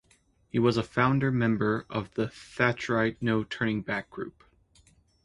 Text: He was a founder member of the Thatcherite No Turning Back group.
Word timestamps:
He 0.49 0.57
was 0.57 0.77
a 0.77 0.81
founder 0.83 1.31
member 1.31 1.85
of 1.87 2.15
the 2.15 2.25
Thatcherite 2.25 3.17
No 3.21 3.43
Turning 3.43 3.81
Back 3.83 4.09
group. 4.09 4.43